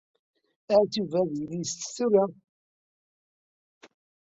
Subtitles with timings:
[0.71, 2.25] Ahat Yuba ad yili la isett tura.